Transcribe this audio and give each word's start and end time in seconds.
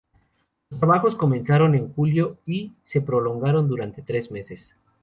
Los 0.71 0.79
trabajos 0.79 1.13
comenzaron 1.13 1.75
en 1.75 1.93
julio 1.93 2.35
y 2.47 2.73
se 2.81 3.01
prolongaron 3.01 3.67
durante 3.67 4.01
tres 4.01 4.31
meses. 4.31 4.75